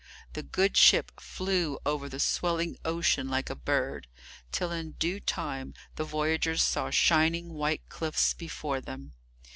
The 0.33 0.41
good 0.41 0.77
ship 0.77 1.19
flew 1.21 1.77
over 1.85 2.09
the 2.09 2.19
swelling 2.19 2.75
ocean 2.83 3.29
like 3.29 3.51
a 3.51 3.55
bird, 3.55 4.07
till 4.51 4.71
in 4.71 4.93
due 4.93 5.19
time 5.19 5.75
the 5.95 6.03
voyagers 6.03 6.63
saw 6.63 6.89
shining 6.89 7.53
white 7.53 7.87
cliffs 7.87 8.33
before 8.33 8.81
them. 8.81 9.13